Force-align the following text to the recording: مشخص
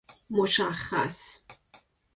مشخص 0.33 1.43